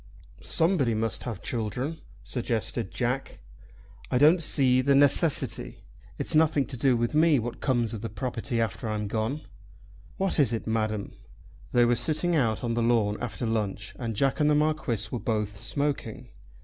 "Somebody 0.41 0.95
must 0.95 1.25
have 1.25 1.43
children," 1.43 2.01
suggested 2.23 2.89
Jack. 2.89 3.37
"I 4.09 4.17
don't 4.17 4.41
see 4.41 4.81
the 4.81 4.95
necessity. 4.95 5.83
It's 6.17 6.33
nothing 6.33 6.65
to 6.65 7.07
me 7.15 7.37
what 7.37 7.61
comes 7.61 7.93
of 7.93 8.01
the 8.01 8.09
property 8.09 8.59
after 8.59 8.89
I'm 8.89 9.05
gone. 9.07 9.41
What 10.17 10.39
is 10.39 10.53
it, 10.53 10.65
Madam?" 10.65 11.13
They 11.71 11.85
were 11.85 11.93
sitting 11.93 12.35
out 12.35 12.63
on 12.63 12.73
the 12.73 12.81
lawn 12.81 13.15
after 13.21 13.45
lunch 13.45 13.93
and 13.99 14.15
Jack 14.15 14.39
and 14.39 14.49
the 14.49 14.55
Marquis 14.55 15.07
were 15.11 15.19
both 15.19 15.59
smoking. 15.59 16.29